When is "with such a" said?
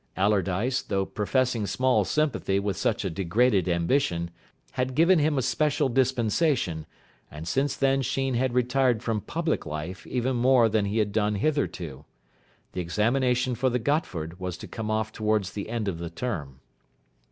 2.59-3.09